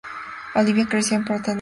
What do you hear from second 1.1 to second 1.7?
en Portland, Oregón.